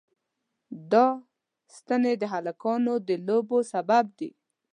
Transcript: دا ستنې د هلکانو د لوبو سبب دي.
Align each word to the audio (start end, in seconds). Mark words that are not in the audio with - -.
دا 0.91 1.07
ستنې 1.75 2.13
د 2.21 2.23
هلکانو 2.33 2.93
د 3.07 3.09
لوبو 3.27 3.57
سبب 3.73 4.05
دي. 4.19 4.29